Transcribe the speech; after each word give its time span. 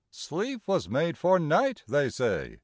Sleep 0.09 0.63
was 0.65 0.89
made 0.89 1.15
for 1.15 1.37
night, 1.37 1.83
they 1.87 2.09
say. 2.09 2.57